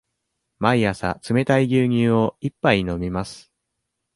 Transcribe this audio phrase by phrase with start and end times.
[0.57, 3.51] 毎朝冷たい牛乳を一杯飲みます。